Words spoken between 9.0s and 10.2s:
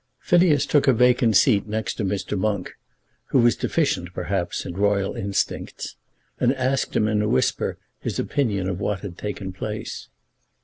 had taken place.